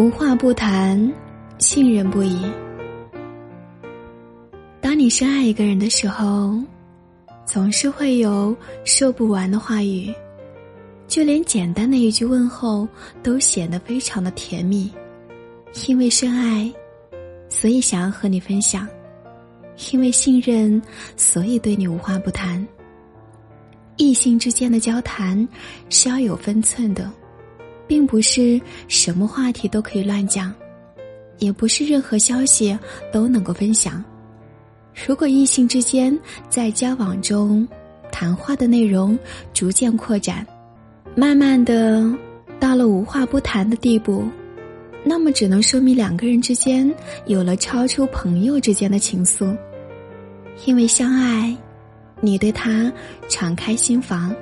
[0.00, 1.12] 无话不谈，
[1.58, 2.40] 信任不已。
[4.80, 6.58] 当你深爱一个人的时候，
[7.44, 10.10] 总是会有说不完的话语，
[11.06, 12.88] 就连简单的一句问候
[13.22, 14.90] 都显得非常的甜蜜。
[15.86, 16.72] 因为深爱，
[17.50, 18.86] 所以想要和你分享；
[19.92, 20.80] 因为信任，
[21.14, 22.66] 所以对你无话不谈。
[23.98, 25.46] 异性之间的交谈
[25.90, 27.12] 是要有分寸的。
[27.90, 30.54] 并不是什么话题都可以乱讲，
[31.40, 32.78] 也不是任何消息
[33.12, 34.02] 都能够分享。
[35.04, 36.16] 如果异性之间
[36.48, 37.66] 在交往中，
[38.12, 39.18] 谈话的内容
[39.52, 40.46] 逐渐扩展，
[41.16, 42.08] 慢慢的
[42.60, 44.24] 到了无话不谈的地步，
[45.02, 46.88] 那么只能说明两个人之间
[47.26, 49.58] 有了超出朋友之间的情愫。
[50.64, 51.56] 因为相爱，
[52.20, 52.92] 你对他
[53.28, 54.32] 敞开心房，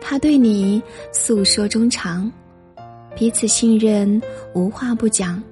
[0.00, 2.32] 他对你诉说衷肠。
[3.20, 4.18] 彼此信任，
[4.54, 5.42] 无话不讲。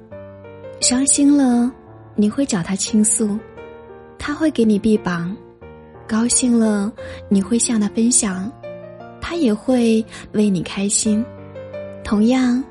[0.81, 1.71] 伤心了，
[2.17, 3.39] 你会找他倾诉，
[4.19, 5.37] 他会给你臂膀；
[6.07, 6.91] 高兴了，
[7.29, 8.51] 你会向他分享，
[9.21, 10.03] 他也会
[10.33, 11.23] 为你开心。
[12.03, 12.65] 同样，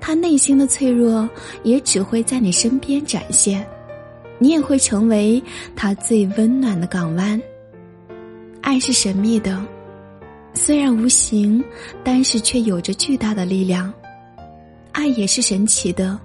[0.00, 1.28] 他内心的脆弱
[1.64, 3.66] 也只会在你身边展现，
[4.38, 5.42] 你也会成为
[5.74, 7.42] 他最温暖的港湾。
[8.60, 9.60] 爱是神秘的，
[10.54, 11.64] 虽然无形，
[12.04, 13.92] 但是却有着巨大的力量。
[14.96, 16.18] 爱也是神奇的，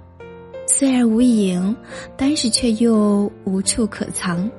[0.66, 1.76] 虽然无影，
[2.16, 4.50] 但是却又无处可藏。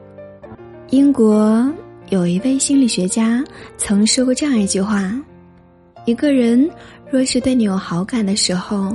[0.91, 1.67] 英国
[2.11, 3.43] 有一位心理学家
[3.79, 5.11] 曾说过这样一句话：
[6.05, 6.71] 一个人
[7.11, 8.95] 若是对你有好感的时候，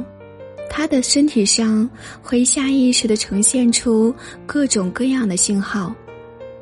[0.70, 1.90] 他的身体上
[2.22, 4.14] 会下意识的呈现出
[4.46, 5.96] 各种各样的信号。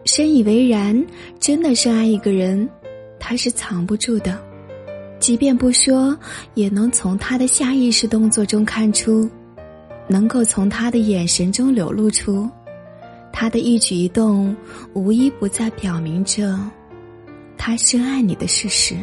[0.05, 1.05] 深以为然，
[1.41, 2.69] 真的深爱一个人，
[3.19, 4.41] 他是藏不住的。
[5.25, 6.15] 即便不说，
[6.53, 9.27] 也能从他的下意识动作中看出，
[10.07, 12.47] 能够从他的眼神中流露出，
[13.33, 14.55] 他的一举一动
[14.93, 16.55] 无一不在表明着
[17.57, 18.95] 他深爱你的事实。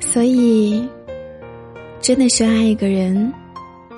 [0.00, 0.88] 所以，
[2.00, 3.30] 真的深爱一个人，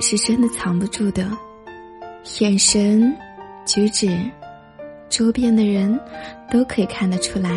[0.01, 1.25] 是真的藏不住的，
[2.41, 3.17] 眼神、
[3.65, 4.19] 举止，
[5.09, 5.97] 周边的人
[6.51, 7.57] 都可以看得出来。